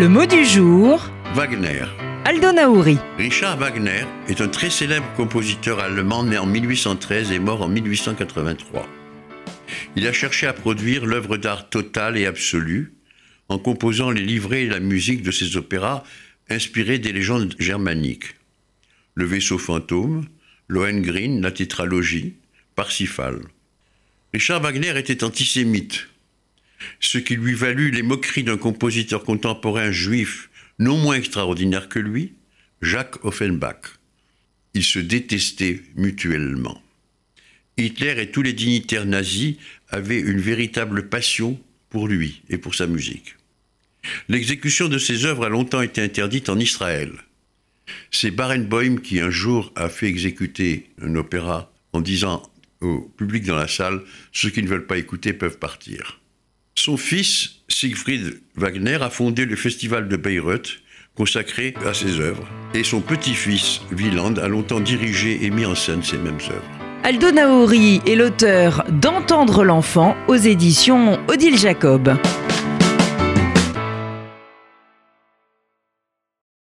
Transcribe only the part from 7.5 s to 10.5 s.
en 1883. Il a cherché